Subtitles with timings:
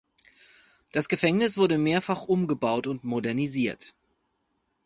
[0.93, 3.93] Das Gefängnis wurde mehrfach umgebaut und modernisiert.